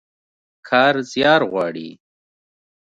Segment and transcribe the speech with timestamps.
[0.67, 1.89] کار زيار غواړي.